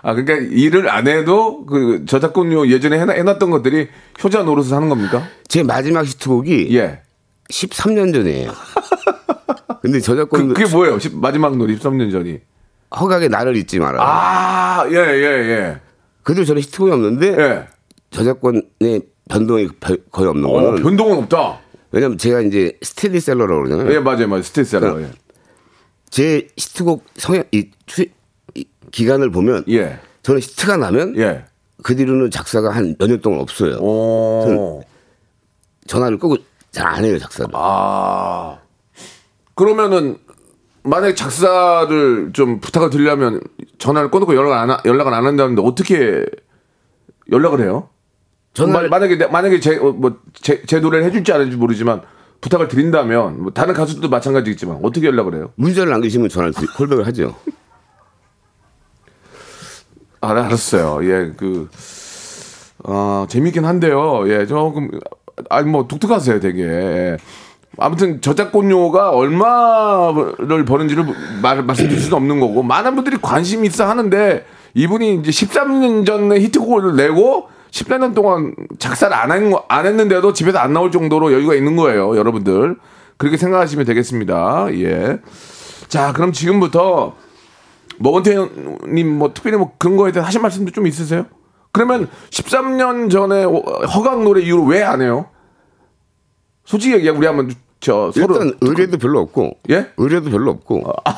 [0.02, 3.88] 아 그러니까 일을 안 해도 그 저작권료 예전에 해놔, 해놨던 것들이
[4.22, 5.26] 효자 노릇을 하는 겁니까?
[5.48, 7.02] 제 마지막 히트곡이 예.
[7.50, 8.52] 13년 전이에요.
[9.82, 11.00] 근데 그, 저작권 그게 뭐예요?
[11.00, 12.38] 십- 마지막 노래 13년 전이.
[12.98, 14.00] 허각의 나를 잊지 말아요.
[14.00, 15.80] 아, 예, 예, 예.
[16.22, 17.66] 그래도 저는 히트곡이 없는데 예.
[18.10, 18.62] 저작권의
[19.28, 21.60] 변동이 별- 거의 없는 어, 거는 변동은 없다.
[21.92, 23.94] 왜냐면 제가 이제 스테디셀러라고 그러잖아요.
[23.94, 24.42] 예, 맞아요, 맞아요.
[24.42, 25.00] 스테디셀러.
[25.00, 25.10] 예.
[26.10, 28.04] 제 히트곡 성향 이, 추,
[28.54, 29.98] 이 기간을 보면 예.
[30.22, 31.44] 저는 히트가 나면 예.
[31.82, 33.76] 그 뒤로는 작사가 한 몇 년 동안 없어요.
[33.78, 34.82] 오.
[35.86, 36.36] 전화를 끄고
[36.72, 37.50] 잘 안 해요 작사를.
[37.54, 38.58] 아.
[39.54, 40.18] 그러면은
[40.82, 43.40] 만약에 작사를 좀 부탁을 드리려면
[43.78, 46.24] 전화를 끊고 연락을 안, 하- 연락을 안 한다는데 어떻게
[47.32, 47.88] 연락을 해요?
[48.64, 52.00] 마- 만약에 내- 만약에 제 뭐제 제 노래를 해줄지 안 해줄지 모르지만
[52.40, 55.50] 부탁을 드린다면 뭐 다른 가수들도 마찬가지겠지만 어떻게 연락을 해요?
[55.56, 57.34] 문자를 남기시면 전화를 드리, 콜백을 하죠.
[60.20, 61.04] 아, 네, 알았어요.
[61.04, 61.68] 예, 그,
[62.84, 64.24] 어, 재밌긴 한데요.
[64.28, 64.90] 예, 조금,
[65.50, 66.62] 아니, 뭐, 독특하세요, 되게.
[66.64, 67.16] 예.
[67.78, 71.04] 아무튼 저작권료가 얼마를 버는지를
[71.42, 76.96] 말, 말씀드릴 수는 없는 거고, 많은 분들이 관심 있어 하는데, 이분이 이제 13년 전에 히트곡을
[76.96, 81.76] 내고, 14년 동안 작사를 안, 한, 거- 안 했는데도 집에서 안 나올 정도로 여유가 있는
[81.76, 82.76] 거예요, 여러분들.
[83.18, 84.66] 그렇게 생각하시면 되겠습니다.
[84.74, 85.18] 예.
[85.88, 87.16] 자, 그럼 지금부터
[87.98, 91.26] 머건태님 뭐 특별히 뭐 그런 거에 대해 하신 말씀도 좀 있으세요?
[91.72, 95.26] 그러면 13년 전에 허각 노래 이후로 왜 안 해요?
[96.64, 99.90] 솔직히 얘기해 우리 한번 저 서로 일단 의뢰도 별로 없고 예?
[99.96, 101.14] 의뢰도 별로 없고 아,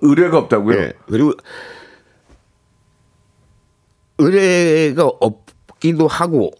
[0.00, 0.76] 의뢰가 없다고요?
[0.78, 0.92] 예.
[1.08, 1.32] 그리고
[4.26, 6.50] 의뢰가 없기도 하고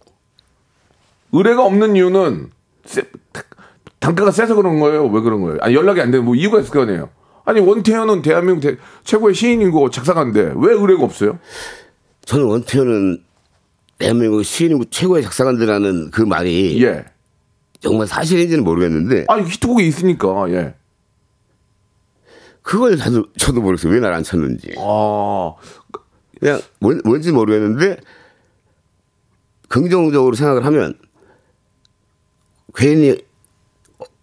[1.31, 2.49] 의뢰가 없는 이유는
[2.85, 3.09] 세-
[3.99, 5.05] 단가가 세서 그런 거예요?
[5.07, 5.57] 왜 그런 거예요?
[5.61, 7.09] 아니 연락이 안 되는 뭐 이유가 있을 거 아니에요?
[7.45, 11.39] 아니 원태현은 대한민국 대- 최고의 시인이고 작사가인데 왜 의뢰가 없어요?
[12.25, 13.23] 저는 원태현은
[13.97, 17.05] 대한민국 시인이고 최고의 작사가들라는 그 말이 예.
[17.79, 20.75] 정말 사실인지는 모르겠는데 아니 히트곡이 있으니까 예.
[22.61, 23.93] 그걸 저도, 저도 모르겠어요.
[23.93, 24.73] 왜 날안 찾는지.
[24.77, 25.53] 아
[26.43, 27.95] 그냥 뭔, 뭔지 모르겠는데
[29.69, 30.95] 긍정적으로 생각을 하면
[32.75, 33.15] 괜히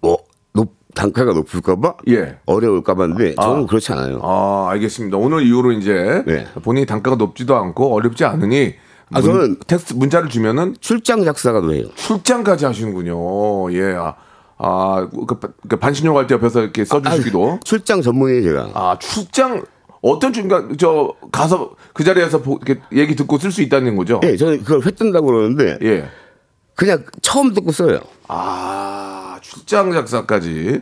[0.02, 0.18] 뭐
[0.52, 2.38] 높, 단가가 높을까봐 예.
[2.44, 4.20] 어려울까봐인데 저는 그렇지 않아요.
[4.22, 5.16] 아, 알겠습니다.
[5.16, 6.46] 오늘 이후로 이제 네.
[6.62, 8.74] 본인이 단가가 높지도 않고 어렵지 않으니
[9.12, 11.86] 아, 저는- 텍스트 문자를 주면은 출장 작사가도 해요.
[11.94, 13.72] 출장까지 하시는군요.
[13.72, 13.94] 예.
[13.94, 14.14] 아,
[14.58, 17.52] 아, 그, 그 반신욕 할때 옆에서 이렇게 써주시기도.
[17.52, 18.70] 아, 출장 전문이에요 제가.
[18.74, 19.64] 아, 출장
[20.02, 24.20] 어떤 출장 저 가서 그 자리에서 보- 이렇게 얘기 듣고 쓸 수 있다는 거죠?
[24.24, 26.08] 예, 저는 그걸 회 뜬다고 그러는데 예.
[26.74, 28.00] 그냥 처음 듣고 써요.
[28.28, 30.80] 아, 출장 작사까지.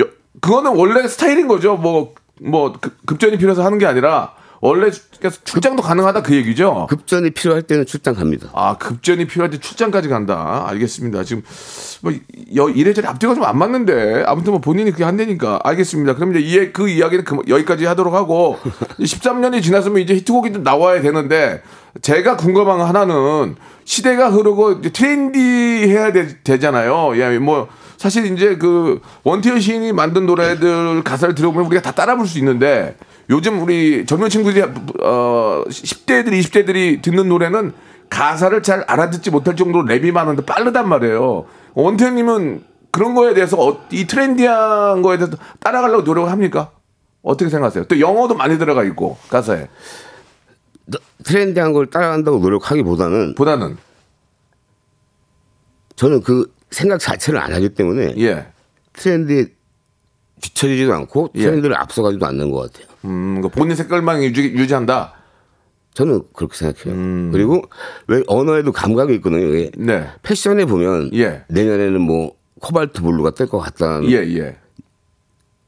[0.00, 0.04] 여,
[0.40, 1.76] 그거는 원래 스타일인 거죠.
[1.76, 4.34] 뭐, 뭐, 급- 급전이 필요해서 하는 게 아니라,
[4.66, 6.86] 원래 출- 그러니까 출장도 가능하다 그 얘기죠.
[6.90, 8.48] 급전이 필요할 때는 출장 갑니다.
[8.52, 10.64] 아, 급전이 필요할 때 출장까지 간다.
[10.68, 11.24] 알겠습니다.
[11.24, 11.42] 지금,
[12.02, 12.12] 뭐,
[12.56, 15.60] 여, 이래저래 앞뒤가 좀 안 맞는데, 아무튼 뭐 본인이 그게 한다니까.
[15.64, 16.14] 알겠습니다.
[16.16, 18.58] 그럼 이제 이, 그 이야기는 그, 여기까지 하도록 하고,
[19.00, 21.62] 13년이 지났으면 이제 히트곡이 좀 나와야 되는데,
[22.02, 29.60] 제가 궁금한 거 하나는, 시대가 흐르고 트렌디해야 되, 잖아요 예, 뭐, 사실 이제 그, 원태연
[29.60, 32.96] 시인이 만든 노래들 가사를 들어보면 우리가 다 따라 부를 수 있는데,
[33.30, 34.62] 요즘 우리 젊은 친구들이,
[35.02, 37.72] 어, 10대들이, 20대들이 듣는 노래는
[38.08, 41.46] 가사를 잘 알아듣지 못할 정도로 랩이 많은데 빠르단 말이에요.
[41.74, 46.70] 원태연님은 그런 거에 대해서 어, 이 트렌디한 거에 대해서 따라가려고 노력을 합니까?
[47.22, 47.86] 어떻게 생각하세요?
[47.86, 49.66] 또 영어도 많이 들어가 있고 가사에
[51.24, 53.76] 트렌디한 걸 따라간다고 노력하기보다는 보다는
[55.96, 58.46] 저는 그 생각 자체를 안 하기 때문에 예,
[58.92, 59.46] 트렌드에
[60.40, 61.42] 뒤처지지도 않고 예.
[61.42, 62.95] 트렌드를 앞서가지도 않는 것 같아요.
[63.06, 65.14] 음, 그 본인 색깔만 유지, 유지한다.
[65.94, 66.94] 저는 그렇게 생각해요.
[66.94, 67.30] 음.
[67.32, 67.62] 그리고
[68.06, 69.46] 왜 언어에도 감각이 있거든요.
[69.46, 70.06] 왜 네.
[70.22, 71.44] 패션에 보면 예.
[71.48, 74.56] 내년에는 뭐 코발트 블루가 뜰 것 같다는 예, 예.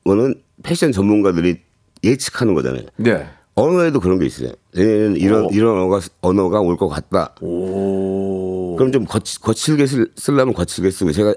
[0.05, 1.61] 거는 패션 전문가들이
[2.05, 2.83] 예측하는 거잖아요.
[2.97, 3.27] 네.
[3.55, 4.51] 언어에도 그런 게 있어요.
[4.75, 5.49] 내년에는 이런 오.
[5.51, 7.35] 이런 언어가 언어가 올 것 같다.
[7.41, 8.77] 오.
[8.77, 11.35] 그럼 좀 거치, 거칠게 쓸, 쓰려면 거칠게 쓰고 제가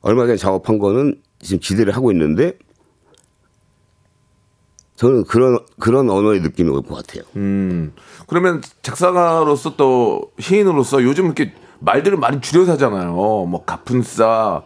[0.00, 2.56] 얼마 전에 작업한 거는 지금 기대를 하고 있는데
[4.96, 7.22] 저는 그런 그런 언어의 느낌이 올 것 같아요.
[7.36, 7.92] 음.
[8.26, 13.12] 그러면 작사가로서 또 시인으로서 요즘 이렇게 말들을 많이 줄여서 하잖아요.
[13.14, 14.62] 뭐 가분싸,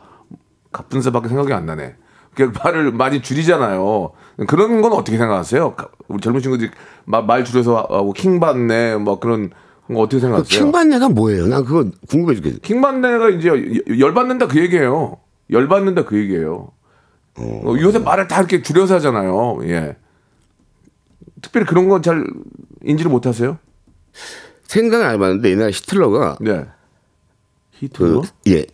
[0.73, 1.95] 가분싸밖에 생각이 안 나네.
[2.35, 4.13] 그 말을 많이 줄이잖아요.
[4.47, 5.75] 그런 건 어떻게 생각하세요?
[5.75, 6.71] 가- 우리 젊은 친구들이
[7.05, 9.51] 마- 말 줄여서 하고 킹받네, 뭐 그런
[9.89, 10.61] 거 어떻게 그 생각하세요?
[10.65, 11.49] 킹받네가 뭐예요?
[11.49, 12.59] 난 그거 궁금해 죽겠어.
[12.63, 15.19] 킹받네가 이제 여- 열받는다 그 얘기예요.
[15.51, 16.71] 열받는다 그 얘기예요.
[17.37, 19.59] 어, 요새 말을 다 이렇게 줄여서 하잖아요.
[19.65, 19.97] 예.
[21.43, 22.25] 특별히 그런 건 잘
[22.83, 23.59] 인지를 못 하세요?
[24.65, 26.65] 생각을 안 해봤는데 옛날 히틀러가 네.
[27.73, 28.23] 히틀러?
[28.23, 28.67] 그 예.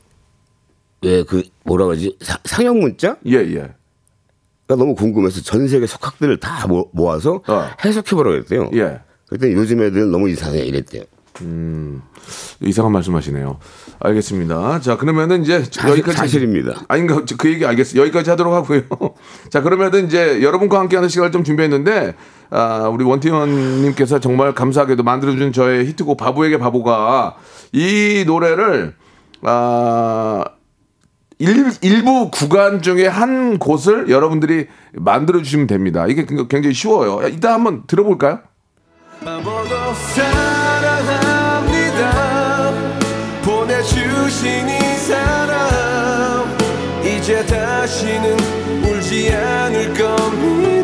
[1.02, 2.16] 왜그 뭐라 그러지?
[2.22, 3.74] 사- 상형 문자가 예, 예.
[4.68, 7.68] 너무 궁금해서 전 세계 속학들을 다 모- 모아서 어.
[7.84, 8.70] 해석해보라고 그랬대요.
[8.74, 9.00] 예.
[9.28, 11.04] 그때 요즘 애들은 너무 이상해 이랬대요.
[12.60, 13.58] 이상한 말씀하시네요.
[14.00, 14.80] 알겠습니다.
[14.80, 16.84] 자, 그러면은 이제 사실- 여기까지 사실입니다.
[16.88, 18.00] 아닌가 그 얘기 알겠어요.
[18.02, 18.82] 여기까지 하도록 하고요.
[19.50, 22.14] 자, 그러면은 이제 여러분과 함께하는 시간을 좀 준비했는데
[22.50, 27.36] 아, 우리 원티원님께서 정말 감사하게도 만들어준 저의 히트곡 바보에게 바보가
[27.72, 28.94] 이 노래를
[29.42, 30.44] 아
[31.38, 36.06] 일, 일부 구간 중에 한 곳을 여러분들이 만들어 주시면 됩니다.
[36.06, 37.22] 이게 굉장히 쉬워요.
[37.22, 38.40] 야, 이따 한번 들어볼까요?
[47.26, 48.38] 이제 다시는
[48.84, 50.75] 울지 않을 겁니다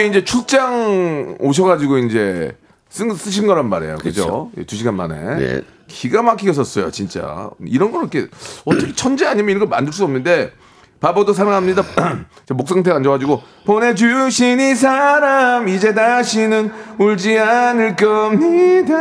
[0.00, 2.56] 이게 이제 출장 오셔가지고 이제
[2.88, 3.98] 쓴, 쓰신 거란 말이에요.
[3.98, 4.50] 그죠?
[4.56, 5.36] 예, 두 시간 만에.
[5.36, 5.60] 네.
[5.88, 7.50] 기가 막히게 썼어요, 진짜.
[7.66, 8.28] 이런 걸 이렇게
[8.64, 10.52] 어떻게 천재 아니면 이런 걸 만들 수 없는데
[11.00, 11.82] 바보도 사랑합니다.
[12.46, 18.94] 저목 상태가 안 좋아가지고 보내주신 이 사람 이제 다시는 울지 않을 겁니다.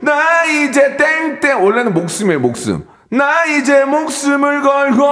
[0.00, 2.84] 나 이제 땡땡 원래는 목숨이에요, 목숨.
[3.08, 5.06] 나 이제 목숨을 걸고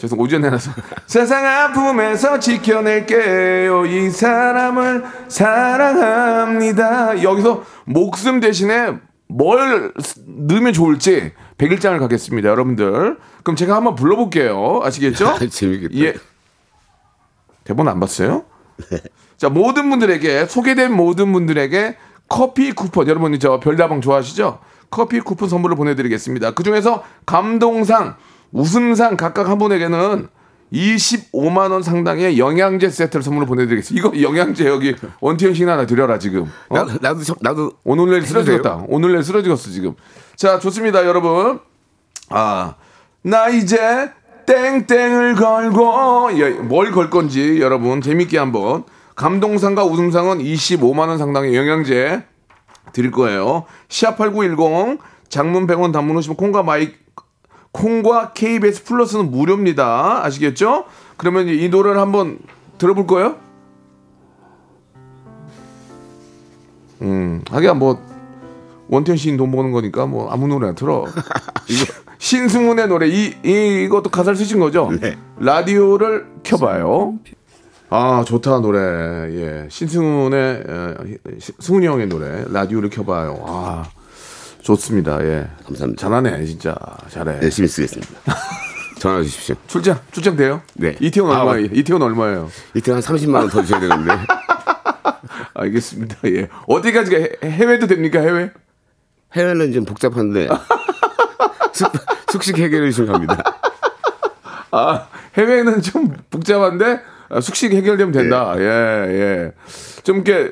[0.00, 0.70] 죄송 오전 내놔서
[1.06, 8.94] 세상 아픔에서 지켜낼게요 이 사람을 사랑합니다 여기서 목숨 대신에
[9.28, 15.34] 뭘 쓰- 넣으면 좋을지 백일장을 가겠습니다 여러분들 그럼 제가 한번 불러볼게요 아시겠죠?
[15.50, 15.94] 재밌겠다.
[15.98, 16.14] 예
[17.64, 18.44] 대본 안 봤어요?
[19.36, 24.60] 자 모든 분들에게 소개된 모든 분들에게 커피 쿠폰 여러분이 저 별다방 좋아하시죠?
[24.90, 26.50] 커피 쿠폰 선물을 보내드리겠습니다.
[26.52, 28.16] 그 중에서 감동상,
[28.52, 30.28] 웃음상 각각 한 분에게는
[30.72, 34.08] 25만 원 상당의 영양제 세트를 선물로 보내드리겠습니다.
[34.08, 36.42] 이거 영양제 여기 원티현 씨 하나 드려라 지금.
[36.68, 36.74] 어?
[36.74, 38.22] 나, 나도 저- 나도 오늘 내일.
[38.22, 38.84] 쓰러지겠다.
[38.88, 39.94] 오늘 내일 쓰러지겠어 지금.
[40.36, 41.58] 자 좋습니다 여러분.
[42.30, 42.74] 아
[43.22, 44.10] 나 이제
[44.46, 48.84] 땡땡을 걸고 예, 뭘걸 건지 여러분 재밌게 한번
[49.14, 52.22] 감동상과 웃음상은 25만 원 상당의 영양제
[52.94, 53.64] 드릴 거예요.
[53.88, 56.92] 시합 8910 장문 100원 단문 오시면 콩과 마이
[57.72, 60.24] 콩과 KBS 플러스는 무료입니다.
[60.24, 60.84] 아시겠죠?
[61.16, 62.38] 그러면 이 노래를 한번
[62.78, 63.36] 들어볼 거예요?
[67.02, 68.00] 음, 하기야 뭐
[68.88, 71.04] 원태연 시인 돈 버는 거니까 뭐 아무 노래나 틀어.
[71.68, 74.90] 이거 신승훈의 노래 이, 이 이것도 가사를 쓰신 거죠?
[75.00, 75.16] 네.
[75.38, 77.18] 라디오를 켜봐요.
[77.88, 78.78] 아 좋다 노래.
[79.34, 80.94] 예, 신승훈의 어,
[81.38, 83.42] 시- 승훈이 형의 노래 라디오를 켜봐요.
[83.46, 83.84] 아
[84.76, 85.18] 좋습니다.
[85.24, 86.00] 예, 감사합니다.
[86.00, 86.74] 잘하네 진짜
[87.08, 87.40] 잘해.
[87.42, 88.12] 열심히 쓰겠습니다.
[89.00, 89.56] 전화 주십시오.
[89.66, 90.62] 출장 출장 돼요?
[90.74, 90.94] 네.
[91.00, 91.56] 이태원 아, 얼마?
[91.68, 91.68] 네.
[91.72, 92.48] 이태원 얼마예요?
[92.74, 94.12] 이때 한 30만 원 더 주셔야 되는데
[95.54, 96.16] 알겠습니다.
[96.26, 97.16] 예, 어디까지 가?
[97.16, 98.52] 해- 해외도 됩니까 해외?
[99.34, 100.48] 해외는 좀 복잡한데
[101.72, 101.90] 숙,
[102.30, 103.42] 숙식 해결해 주시면 갑니다.
[104.70, 108.54] 아, 해외는 좀 복잡한데 아, 숙식 해결되면 된다.
[108.56, 108.62] 네.
[108.62, 108.66] 예,
[109.08, 109.52] 예.
[110.04, 110.50] 좀 이렇게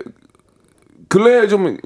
[1.08, 1.76] 근래에 좀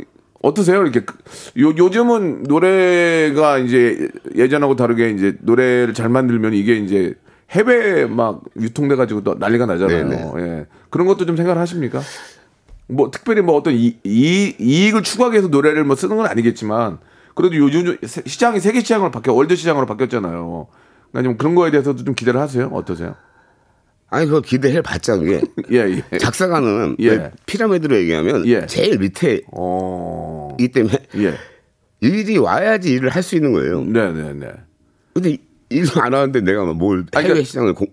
[0.43, 0.83] 어떠세요?
[0.83, 1.15] 이렇게 그-
[1.61, 7.15] 요 요즘은 노래가 이제 예전하고 다르게 이제 노래를 잘 만들면 이게 이제
[7.51, 10.09] 해외 막 유통돼 가지고 또 난리가 나잖아요.
[10.37, 10.67] 네, 예.
[10.91, 12.01] 그런 것도 좀 생각을 하십니까?
[12.89, 16.99] 뭐 특별히 뭐 어떤 이, 이, 이익을 추구하기 위해서 노래를 뭐 쓰는 건 아니겠지만
[17.35, 20.67] 그래도 요즘 세- 시장이 세계 시장으로 바뀌어 월드 시장으로 바뀌었잖아요.
[21.11, 22.67] 그러니까 좀 그런 거에 대해서도 좀 기대를 하세요.
[22.73, 23.15] 어떠세요?
[24.13, 25.41] 아니 그거 기대해 봤자 그게
[25.73, 26.19] 예, 예.
[26.19, 27.09] 작사가는 예.
[27.09, 28.67] 왜 피라미드로 얘기하면 예.
[28.67, 30.55] 제일 밑에 어.
[30.61, 31.35] 이 때문에 예.
[32.03, 33.83] 일이 와야지 일을 할 수 있는 거예요.
[33.85, 34.53] 네, 네, 네.
[35.15, 35.39] 근데
[35.71, 37.87] 일도 안 하는데 내가 뭘 해외 그러니까- 시장을 공,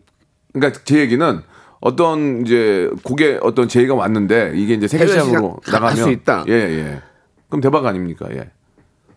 [0.54, 1.42] 그러니까 제 얘기는
[1.80, 6.44] 어떤 이제 곡에 어떤 제의가 왔는데 이게 이제 세계 시장으로 시장 나가면 갈수 있다.
[6.50, 7.02] 예, 예.
[7.48, 8.28] 그럼 대박 아닙니까?
[8.32, 8.50] 예.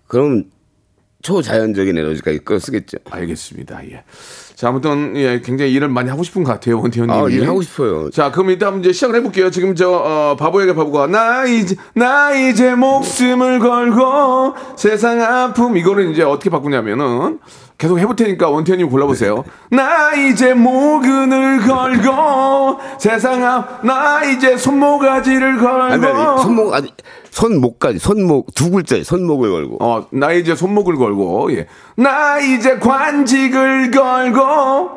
[0.07, 0.45] 그럼
[1.23, 2.99] 초자연적인 에너지가 이끌 쓰겠죠.
[3.11, 3.85] 알겠습니다.
[3.91, 4.05] 예.
[4.55, 7.19] 자, 아무튼 예, 굉장히 일을 많이 하고 싶은 것 같아요, 원태현 님이.
[7.19, 8.11] 아, 일 하고 싶어요.
[8.11, 9.51] 자, 그럼 일단 이제 시작을 해볼게요.
[9.51, 16.23] 지금 저 어, 바보에게 바보가 나 이제 나 이제 목숨을 걸고 세상 아픔 이거는 이제
[16.23, 17.39] 어떻게 바꾸냐면은
[17.83, 19.43] 계속 해볼 테니까 원태현님 골라보세요.
[19.73, 26.95] 나 이제 모근을 걸고 세상 아나 이제 손모가지를 걸고 아니, 아니 손목 아니
[27.31, 31.67] 손목까지 손목 두 글자에 손목을 걸고 어, 나 이제 손목을 걸고, 예.
[31.97, 34.91] 나 이제 관직을 걸고,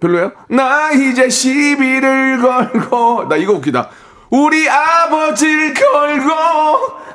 [0.00, 0.32] 별로예요?
[0.50, 3.88] 나 이제 시비를 걸고, 나 이거 웃기다.
[4.28, 6.32] 우리 아버지를 걸고,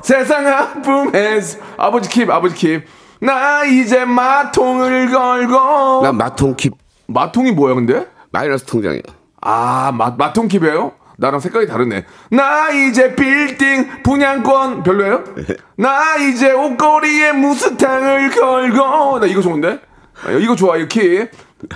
[0.02, 2.84] 세상 아픔에서, 아버지 킵, 아버지 킵.
[3.24, 6.74] 나 이제 마통을 걸고, 난 마통 킵
[7.08, 8.06] 마통이 뭐야, 근데?
[8.32, 9.02] 마이너스 통장이야.
[9.40, 10.92] 아, 마, 마통 킵이에요?
[11.18, 12.06] 나랑 색깔이 다르네.
[12.32, 15.24] 나 이제 빌딩 분양권 별로예요?
[15.78, 19.80] 나 이제 옷걸이에 무스탕을 걸고 나 이거 좋은데?
[20.26, 21.30] 아, 이거 좋아 이거 킵.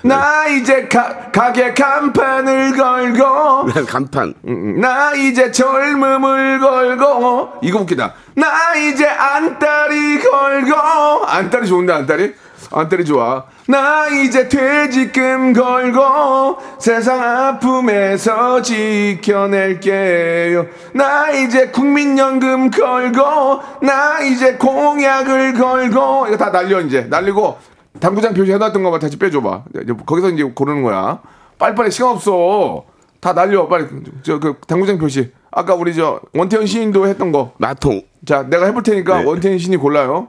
[0.03, 4.33] 나 이제 가, 가게 간판을 걸고 난 간판.
[4.47, 8.13] 음, 나 이제 젊음을 걸고 이거 웃기다.
[8.35, 12.33] 나 이제 안달이 걸고 안달이 좋은데 안달이?
[12.71, 13.45] 안달이 좋아.
[13.67, 20.65] 나 이제 퇴직금 걸고 세상 아픔에서 지켜낼게요.
[20.93, 27.57] 나 이제 국민연금 걸고 나 이제 공약을 걸고 이거 다 날려 이제 날리고
[27.99, 29.63] 당구장 표시 해놨던 거봐 다시 빼줘봐.
[29.83, 31.19] 이제 거기서 이제 고르는 거야.
[31.57, 32.85] 빨리빨리 시간 없어.
[33.19, 33.87] 다 날려 빨리
[34.23, 35.31] 저 그 당구장 표시.
[35.51, 37.53] 아까 우리 저 원태현 시인도 했던 거.
[37.57, 38.01] 마통.
[38.25, 39.25] 자 내가 해볼 테니까 네.
[39.25, 40.27] 원태현 시인이 골라요.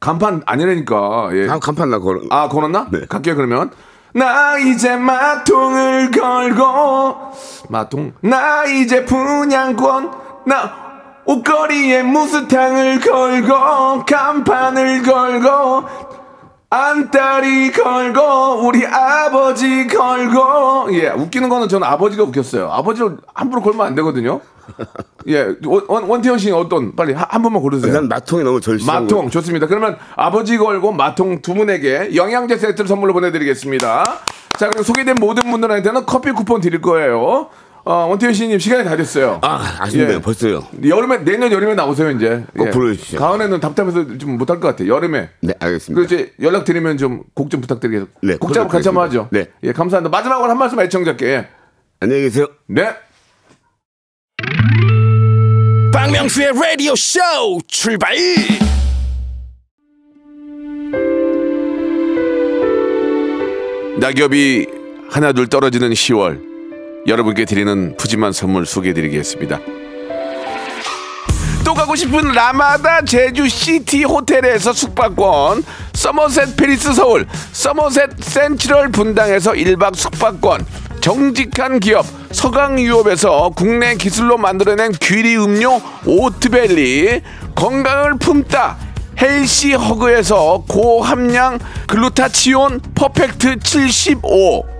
[0.00, 1.28] 간판 아니라니까.
[1.34, 1.48] 예.
[1.48, 2.20] 아, 간판 나 걸어.
[2.30, 2.88] 아 걸었나?
[2.90, 3.00] 네.
[3.06, 3.70] 갈게요 그러면.
[4.12, 7.16] 나 이제 마통을 걸고
[7.68, 8.12] 마통.
[8.22, 10.10] 나 이제 분양권.
[10.46, 10.90] 나
[11.26, 16.09] 옷걸이에 무스탕을 걸고 간판을 걸고
[16.72, 23.94] 안딸이 걸고 우리 아버지 걸고 예 웃기는 거는 저는 아버지가 웃겼어요 아버지를 함부로 걸면 안
[23.96, 24.40] 되거든요
[25.26, 29.02] 예 원, 원- 원태현 씨는 어떤 빨리 한, 한 번만 고르세요 난 마통이 너무 절실한
[29.02, 29.30] 마통 거.
[29.30, 29.66] 좋습니다.
[29.66, 34.14] 그러면 아버지 걸고 마통 두 분에게 영양제 세트를 선물로 보내드리겠습니다.
[34.56, 37.48] 자 그리고 소개된 모든 분들한테는 커피 쿠폰 드릴 거예요.
[37.84, 39.38] 어, 원태현 씨님 시간이 다 됐어요.
[39.42, 40.16] 아, 아쉽네요.
[40.16, 40.20] 예.
[40.20, 40.66] 벌써요.
[40.86, 42.44] 여름에 내년 여름에 나오세요 이제.
[42.54, 42.58] 예.
[42.58, 43.18] 꼭 부르주십시오.
[43.18, 44.94] 가을에는 답답해서 좀 못할 것 같아요.
[44.94, 45.30] 여름에.
[45.40, 45.98] 네, 알겠습니다.
[46.00, 48.20] 그 이제 연락 드리면 좀 곡 좀 부탁드리겠습니다.
[48.22, 49.28] 네, 곡 작업 같이 한번 하죠.
[49.32, 49.46] 네.
[49.62, 50.14] 예, 감사합니다.
[50.16, 51.46] 마지막으로 한 말씀 애청자께.
[52.00, 52.46] 안녕히 계세요.
[52.66, 52.90] 네.
[55.92, 57.18] 박명수의 라디오 쇼
[57.66, 58.14] 출발
[63.98, 64.66] 낙엽이
[65.10, 66.49] 하나둘 떨어지는 10월
[67.06, 69.60] 여러분께 드리는 푸짐한 선물 소개해드리겠습니다.
[71.64, 75.62] 또 가고 싶은 라마다 제주 시티 호텔에서 숙박권,
[75.94, 80.66] 서머셋 페리스 서울, 서머셋 센트럴 분당에서 1박 숙박권,
[81.00, 87.22] 정직한 기업 서강유업에서 국내 기술로 만들어낸 귀리 음료 오트벨리,
[87.54, 88.76] 건강을 품다
[89.20, 94.79] 헬시 허그에서 고함량 글루타치온 퍼펙트 75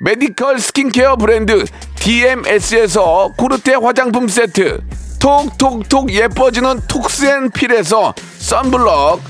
[0.00, 1.64] 메디컬 스킨케어 브랜드
[1.96, 4.80] DMS에서 코르테 화장품 세트.
[5.20, 9.20] 톡톡톡 예뻐지는 톡스앤필에서 썬블럭.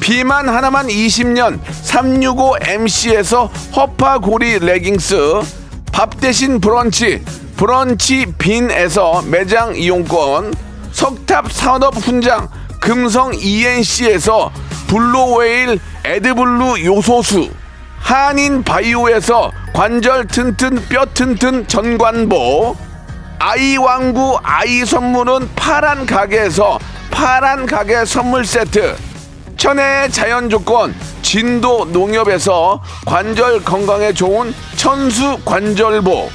[0.00, 5.40] 비만 하나만 20년 365MC에서 허파고리 레깅스.
[5.92, 7.22] 밥 대신 브런치
[7.56, 10.54] 브런치 빈에서 매장 이용권.
[10.92, 12.48] 석탑 산업 훈장
[12.80, 14.52] 금성 ENC에서
[14.86, 17.50] 블루웨일 에드블루 요소수
[18.10, 22.76] 한인 바이오에서 관절 튼튼 뼈 튼튼 전관보
[23.38, 26.80] 아이 왕구 아이 선물은 파란 가게에서
[27.12, 28.96] 파란 가게 선물 세트
[29.56, 30.92] 천혜의 자연 조건
[31.22, 36.30] 진도 농협에서 관절 건강에 좋은 천수 관절보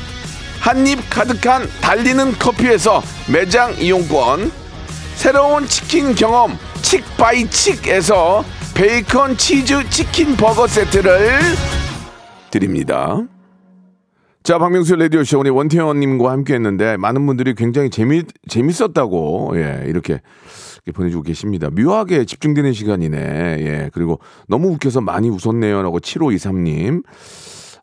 [0.62, 4.50] 한입 가득한 달리는 커피에서 매장 이용권
[5.16, 8.46] 새로운 치킨 경험 칙바이칙에서
[8.76, 11.40] 베이컨 치즈 치킨 버거 세트를
[12.52, 13.24] 드립니다.
[14.44, 20.22] 자, 박명수 라디오쇼 우리 원태현님과 함께 했는데 많은 분들이 굉장히 재미, 재밌었다고, 예, 이렇게,
[20.86, 21.70] 이렇게 보내주고 계십니다.
[21.72, 23.18] 묘하게 집중되는 시간이네.
[23.18, 25.82] 예, 그리고 너무 웃겨서 많이 웃었네요.
[25.82, 27.04] 라고 7523님.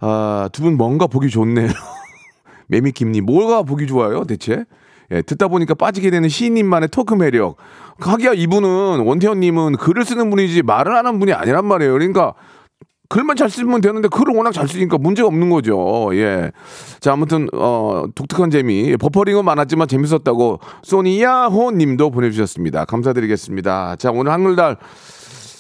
[0.01, 1.69] 아, 두 분 뭔가 보기 좋네요.
[2.69, 4.65] 매미김님, 뭐가 보기 좋아요, 대체?
[5.13, 7.57] 예, 듣다 보니까 빠지게 되는 시인님만의 토크 매력.
[7.99, 11.93] 하기야 이분은, 원태현님은 글을 쓰는 분이지 말을 하는 분이 아니란 말이에요.
[11.93, 12.35] 그러니까
[13.09, 16.11] 글만 잘 쓰면 되는데 글을 워낙 잘 쓰니까 문제가 없는 거죠.
[16.15, 16.51] 예.
[17.01, 18.97] 자, 아무튼, 어, 독특한 재미.
[18.97, 22.87] 버퍼링은 많았지만 재밌었다고 소니야호 님도 보내 주셨습니다.
[22.87, 23.97] 감사드리겠습니다.
[23.97, 24.79] 자, 오늘 한글날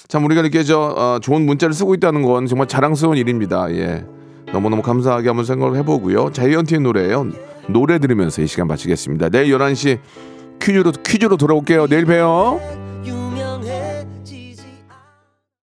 [0.09, 3.71] 참 우리가 이렇게 저, 어, 좋은 문자를 쓰고 있다는 건 정말 자랑스러운 일입니다.
[3.73, 4.07] 예.
[4.51, 6.33] 너무너무 감사하게 한번 생각을 해 보고요.
[6.33, 9.29] 자이언티의 노래예요 노래 들으면서 이 시간 마치겠습니다.
[9.29, 9.99] 내일 11시
[10.61, 11.87] 퀴즈로, 퀴즈로 돌아올게요.
[11.89, 12.82] 내일 봬요.